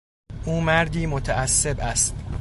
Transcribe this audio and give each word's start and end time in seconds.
او 0.45 0.61
مردی 0.61 1.05
متعصب 1.05 1.77
است. 1.81 2.15